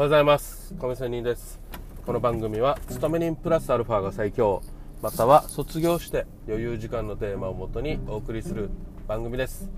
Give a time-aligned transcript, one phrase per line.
[0.00, 1.60] おはようございます亀仙人です。
[2.06, 4.62] この番組は勤め人プラスアルファが最強
[5.02, 8.70] または卒業して余裕時間のテーマをもとにお送りする
[9.06, 9.68] 番組です。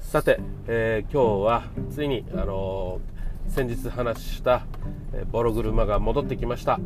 [0.00, 0.38] さて、
[0.68, 4.64] えー、今日はついにあのー、先日話した、
[5.12, 6.78] えー、ボロ車が戻ってきました。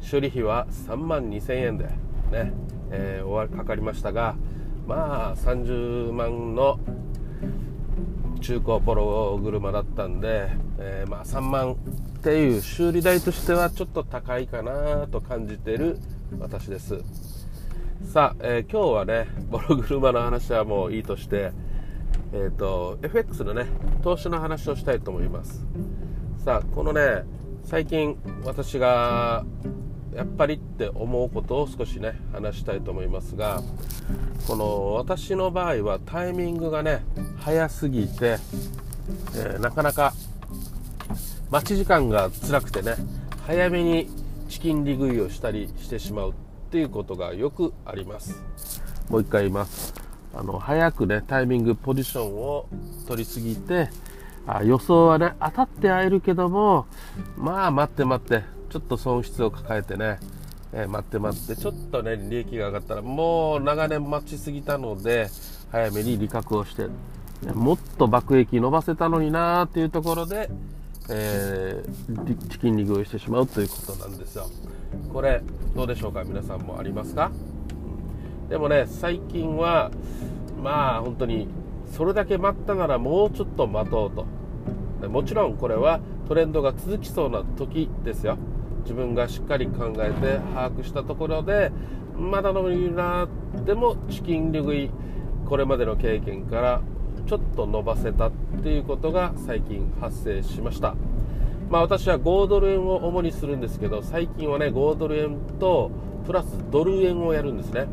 [0.00, 1.86] 修理費は3万2000円で
[2.30, 2.52] ね、
[2.92, 4.36] えー、かかりましたが
[4.86, 6.78] まあ30万の
[8.44, 11.76] 中古ボロ車だったんで、えー、まあ3万っ
[12.20, 15.98] ていう修理代としてはちょっと高いかなと感じてる
[16.38, 17.02] 私です。
[18.12, 21.52] さあ、えー、今日はねボロ車の話はもういいとして
[22.34, 23.64] えっ、ー、と FX のね
[24.02, 25.64] 投資の話をしたいと思います。
[26.44, 27.24] さあこのね
[27.64, 29.46] 最近私が
[30.14, 33.62] やっぱりって思うことを少しね話したいと思いますが
[34.46, 37.06] この私の場合はタイミングがね
[37.44, 38.38] 早すぎて、
[39.36, 40.14] えー、なかなか
[41.50, 42.94] 待ち時間が辛くてね
[43.46, 44.08] 早めに
[44.48, 46.34] チキン利食いをしたりしてしまうっ
[46.70, 48.42] ていうことがよくあります。
[49.10, 49.92] もう一回言います。
[50.34, 52.66] あの早くねタイミングポジションを
[53.06, 53.90] 取りすぎて
[54.46, 56.86] あ予想はね当たって会えるけども
[57.36, 60.18] まあ待って待ってちょっと損失を抱えてね、
[60.72, 65.28] えー、待って待ってちょっとね利益が上がったらもう長年待ちすぎたので
[65.70, 66.86] 早めに利確をして
[67.52, 70.48] もっと爆益伸ばせたのになーっていうところで、
[71.10, 74.46] えー、チキンリグをしてしまうということなんですよ。
[75.12, 75.42] これ
[75.74, 76.24] どうでしょうか？
[76.24, 77.30] 皆さんもありますか？
[78.48, 79.90] でもね最近は
[80.62, 81.48] まあ本当に
[81.92, 84.10] それだけ待ったならもうちょっと待とう
[85.02, 85.08] と。
[85.08, 88.38] もちろんこれはトレンドが続きそうな時ですよ。
[88.84, 91.72] 自分がしっかり考えて把握したところで
[92.16, 93.28] まだ伸びるな
[93.64, 94.90] でもチキン利食い
[95.46, 96.82] これまでの経験から
[97.26, 98.32] ちょっと伸ばせたっ
[98.62, 100.94] ていうことが最近発生しました。
[101.70, 105.90] まあ私は5ドル円を主にするんですけど最近はね5ドル円と
[106.26, 107.86] プラスドル円をやるんですね。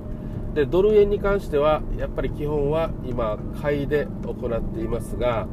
[0.53, 5.47] でドル円に関してはやっぱり基本は今買いで行っていますが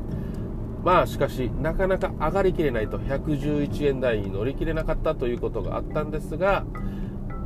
[0.85, 6.65] まあしかしなかなか上がりきれないと111円台に乗り切れなかったということがあったんですが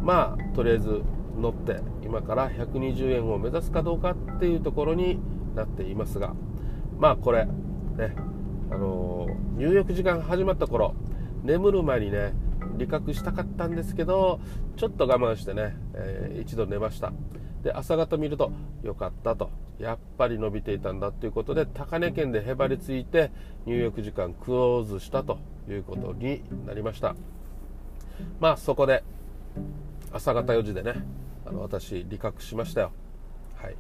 [0.03, 1.03] まあとりあえず
[1.39, 5.19] 乗って今から120円を目指すかどうかっていうところに
[5.55, 6.35] なっていますが
[6.99, 8.15] まあこれね
[8.71, 9.27] あの、
[9.59, 10.95] 入浴時間始まった頃
[11.43, 12.33] 眠る前にね
[12.79, 14.41] 利確したかったんですけど
[14.77, 17.13] ちょっと我慢してね、えー、一度寝ました。
[17.63, 18.51] で朝方見ると
[18.83, 19.51] 良かったと。
[19.79, 23.33] やっぱり伸びていたんだということで高値圏でへばりついて
[23.67, 25.39] 入浴時間クローズしたと
[25.69, 27.17] いうことになりました。
[28.39, 29.03] まあそこで
[30.13, 30.95] 朝方4時でね
[31.45, 32.93] あの私利確しましたよ。
[33.57, 33.77] はい。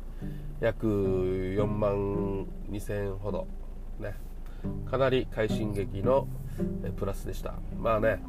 [0.62, 3.49] 約4万2000円ほど。
[3.99, 4.15] ね。
[4.89, 6.28] かなり快進撃の
[6.97, 7.55] プラスでした。
[7.81, 8.23] まあね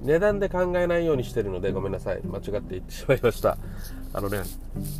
[0.00, 2.20] 値段で考えないようにしてるのでごめんなさい。
[2.22, 3.58] 間違って言ってしまいました。
[4.14, 4.42] あのね、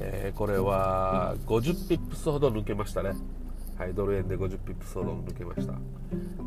[0.01, 3.13] えー、これは50ピップスほど抜けましたね。
[3.79, 5.75] はいドル円で50ピップスほど抜けました。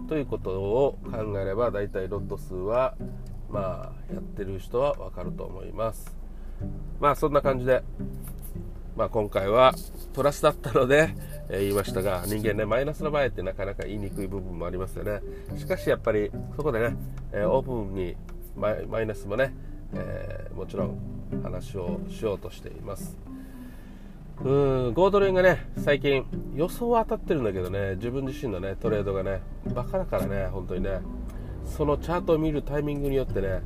[0.10, 2.96] ということを考えれば大体ロット数は
[3.50, 6.14] まあやってる人はわかると思います。
[7.00, 7.84] まあそんな感じで
[8.96, 9.74] まあ、今回は
[10.16, 11.14] プラスだったので、
[11.50, 15.20] えー、言いましたが人間ねマイナスの場合ってなかなか言いにくい部分もありますよね。
[15.58, 16.96] しかしやっぱりそこでね、
[17.34, 18.16] えー、オープンに
[18.56, 19.54] マイナスもね、
[19.94, 20.98] え、もちろん
[21.44, 23.18] 話をしようとしています。
[24.42, 29.42] うん5ドル円がね最近予想は当たってるんだけどね自分自身のねトレードがね
[29.74, 31.02] バカだからね本当にね。
[31.66, 33.62] そのチャートを見るタイミングによってね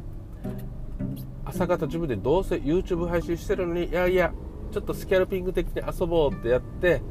[1.45, 4.31] 朝方自分でどうせ YouTube 配信してるのにいやいや
[4.71, 7.01] ちょっとスキャルピング的に遊ぼうってやって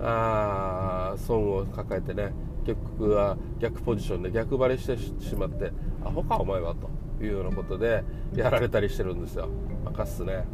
[0.00, 2.32] あ損を抱えてね
[2.64, 5.72] 結局は逆ポジションで逆張りしてしまって
[6.04, 6.90] アホかお前はと
[7.24, 9.48] いうようなことでやられたりしてるんですよ、
[9.84, 10.44] ま、かすね、はい。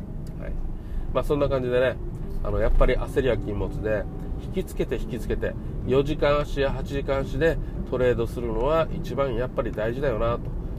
[1.13, 1.97] まあ、そんな感じでね
[2.43, 4.05] あのやっぱり焦りは禁物で
[4.43, 5.55] 引きつけて引きつけて
[5.87, 7.57] 4時間足や8時間足で
[7.91, 10.39] トレードするのは一番やっぱり大事だよな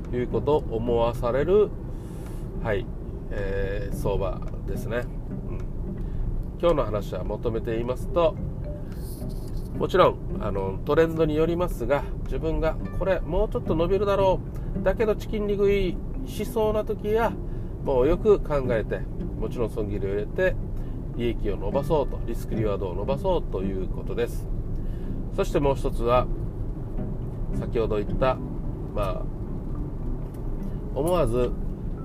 [0.09, 1.69] ということを思わされる、
[2.63, 2.86] はい
[3.31, 5.03] えー、相場ですね、
[5.50, 5.57] うん、
[6.59, 8.35] 今日の話は求めて言いますと
[9.77, 14.39] もちろんあのトレンドによりますが自分がこれもうちょっと伸びるだろ
[14.79, 17.31] うだけどチキン利食いしそうな時は
[17.83, 19.00] もうよく考えて
[19.39, 20.56] もちろん損切りを入れて
[21.15, 24.47] 利益を伸ばそうとリスクリワードを伸ばそうということです。
[25.35, 26.27] そしてもう一つは
[27.59, 28.38] 先ほど言った
[28.95, 29.24] まあ
[30.95, 31.51] 思わず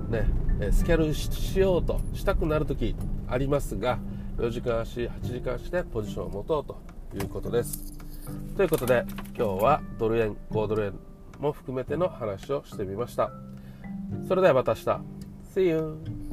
[0.09, 0.27] ね
[0.71, 2.95] スキャルしようとしたくなる時
[3.27, 3.99] ありますが
[4.37, 7.93] 4時間足8時間足でポジションを持とうということです。
[8.55, 9.05] ということで
[9.37, 10.93] 今日はドル円5ドル円
[11.39, 13.31] も含めての話をしてみました。
[14.27, 15.23] それではまた明日。
[15.55, 16.32] See you!